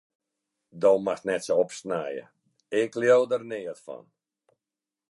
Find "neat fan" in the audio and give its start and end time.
3.49-4.05